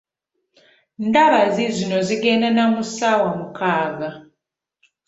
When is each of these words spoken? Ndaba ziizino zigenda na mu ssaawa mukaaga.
Ndaba 1.07 1.39
ziizino 1.53 1.97
zigenda 2.07 2.47
na 2.55 2.63
mu 2.71 2.81
ssaawa 2.87 3.27
mukaaga. 3.37 4.09